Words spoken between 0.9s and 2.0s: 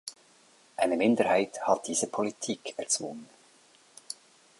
Minderheit hat